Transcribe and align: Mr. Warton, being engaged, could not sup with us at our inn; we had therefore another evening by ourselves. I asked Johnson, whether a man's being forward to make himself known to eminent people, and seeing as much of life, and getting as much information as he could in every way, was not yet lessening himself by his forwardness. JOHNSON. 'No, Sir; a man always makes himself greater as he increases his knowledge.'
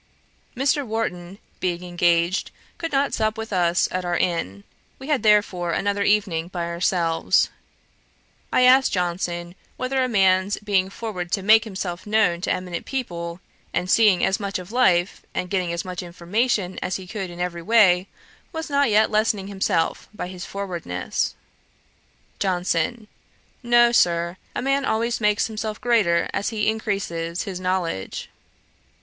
Mr. 0.57 0.83
Warton, 0.83 1.37
being 1.59 1.83
engaged, 1.83 2.49
could 2.79 2.91
not 2.91 3.13
sup 3.13 3.37
with 3.37 3.53
us 3.53 3.87
at 3.91 4.03
our 4.03 4.17
inn; 4.17 4.63
we 4.97 5.09
had 5.09 5.21
therefore 5.21 5.73
another 5.73 6.01
evening 6.03 6.47
by 6.47 6.65
ourselves. 6.65 7.51
I 8.51 8.61
asked 8.63 8.91
Johnson, 8.93 9.53
whether 9.77 10.03
a 10.03 10.07
man's 10.09 10.57
being 10.57 10.89
forward 10.89 11.31
to 11.33 11.43
make 11.43 11.65
himself 11.65 12.07
known 12.07 12.41
to 12.41 12.51
eminent 12.51 12.87
people, 12.87 13.41
and 13.75 13.87
seeing 13.91 14.25
as 14.25 14.39
much 14.39 14.57
of 14.57 14.71
life, 14.71 15.21
and 15.35 15.51
getting 15.51 15.71
as 15.71 15.85
much 15.85 16.01
information 16.01 16.79
as 16.81 16.95
he 16.95 17.05
could 17.05 17.29
in 17.29 17.39
every 17.39 17.61
way, 17.61 18.07
was 18.51 18.71
not 18.71 18.89
yet 18.89 19.11
lessening 19.11 19.49
himself 19.49 20.09
by 20.15 20.29
his 20.29 20.45
forwardness. 20.45 21.35
JOHNSON. 22.39 23.07
'No, 23.61 23.91
Sir; 23.91 24.37
a 24.55 24.63
man 24.63 24.83
always 24.83 25.21
makes 25.21 25.45
himself 25.45 25.79
greater 25.79 26.27
as 26.33 26.49
he 26.49 26.67
increases 26.71 27.43
his 27.43 27.59
knowledge.' 27.59 28.31